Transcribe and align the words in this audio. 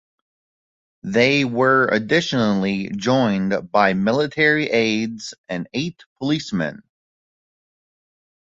They 1.03 1.45
were 1.45 1.85
additionally 1.85 2.89
joined 2.89 3.71
by 3.71 3.93
military 3.93 4.65
aides 4.65 5.35
and 5.47 5.67
eight 5.75 6.05
policemen. 6.17 6.81